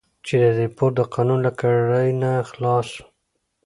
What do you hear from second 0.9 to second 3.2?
د قانون له کړۍ نه خلاص وو.